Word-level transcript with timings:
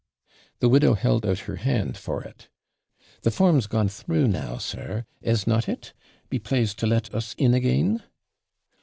The 0.61 0.67
widow 0.67 0.95
held 0.95 1.27
out 1.27 1.41
her 1.45 1.57
hand 1.57 1.95
for 1.95 2.23
it: 2.23 2.49
'The 3.21 3.29
form's 3.29 3.67
gone 3.67 3.87
through 3.87 4.27
now, 4.29 4.57
sir, 4.57 5.05
is 5.21 5.45
not 5.45 5.69
it? 5.69 5.93
Be 6.27 6.39
plased 6.39 6.79
to 6.79 6.87
let 6.87 7.13
us 7.13 7.35
in 7.35 7.53
again.' 7.53 8.01